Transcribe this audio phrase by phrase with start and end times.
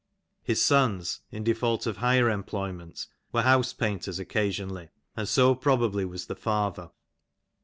[0.41, 6.09] His sons, in default of higher employment^ were house painters occasionally, and so pro bably
[6.09, 6.89] was the father.